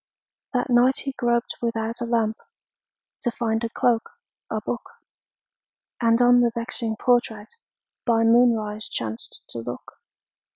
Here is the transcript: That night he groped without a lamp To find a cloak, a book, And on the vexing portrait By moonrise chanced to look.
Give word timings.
That 0.53 0.71
night 0.71 1.01
he 1.03 1.11
groped 1.11 1.57
without 1.61 2.01
a 2.01 2.05
lamp 2.07 2.37
To 3.21 3.29
find 3.29 3.63
a 3.63 3.69
cloak, 3.69 4.09
a 4.49 4.59
book, 4.59 4.81
And 6.01 6.19
on 6.23 6.41
the 6.41 6.49
vexing 6.55 6.95
portrait 6.95 7.53
By 8.03 8.23
moonrise 8.23 8.89
chanced 8.89 9.43
to 9.49 9.59
look. 9.59 10.01